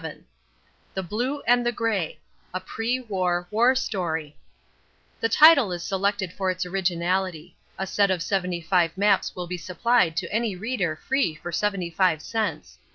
[0.03, 0.23] VII
[0.95, 2.17] THE BLUE AND THE GREY
[2.55, 4.35] A PRE WAR WAR STORY
[5.21, 7.55] (_The title is selected for its originality.
[7.77, 11.91] A set of seventy five maps will be supplied to any reader free for seventy
[11.91, 12.79] five cents.